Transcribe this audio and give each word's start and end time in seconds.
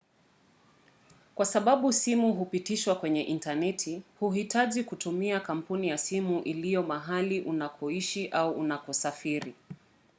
kwa 1.35 1.45
sababu 1.45 1.93
simu 1.93 2.33
hupitishwa 2.33 2.95
kwenye 2.95 3.21
intaneti 3.23 4.01
huhitaji 4.19 4.83
kutumia 4.83 5.39
kampuni 5.39 5.87
ya 5.87 5.97
simu 5.97 6.41
iliyo 6.41 6.83
mahali 6.83 7.41
unakoishi 7.41 8.27
au 8.27 8.51
unakosafiri 8.51 9.55